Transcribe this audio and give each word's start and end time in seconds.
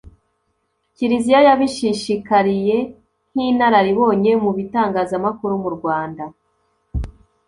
kiliziya 0.95 1.39
yabishishikariye 1.47 2.77
nk'inararibonye 3.33 4.31
mu 4.43 4.51
bitangazamakuru 4.57 5.53
mu 5.63 5.69
rwanda 5.77 6.23